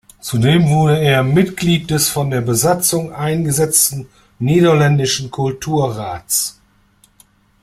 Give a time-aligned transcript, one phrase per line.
[0.19, 4.07] Zudem wurde er Mitglied des von der Besatzung eingesetzten
[4.39, 6.59] Niederländischen Kulturrats.